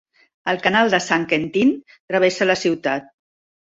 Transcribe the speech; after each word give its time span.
El 0.53 0.57
canal 0.63 0.89
de 0.95 1.01
Saint-Quentin 1.09 1.77
travessa 1.93 2.53
la 2.53 2.61
ciutat. 2.67 3.19